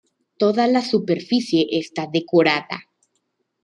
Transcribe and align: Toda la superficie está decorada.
Toda 0.39 0.65
la 0.65 0.81
superficie 0.81 1.67
está 1.79 2.07
decorada. 2.07 2.85